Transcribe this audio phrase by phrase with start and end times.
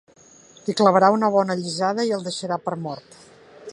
[0.69, 3.21] Li clavarà una bona allisada i el deixarà per mort.